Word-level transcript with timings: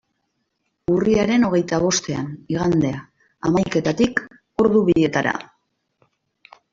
Urriaren 0.91 1.43
hogeita 1.49 1.79
bostean, 1.83 2.31
igandea, 2.55 3.01
hamaiketatik 3.49 4.23
ordu 4.65 4.81
bietara. 4.89 5.35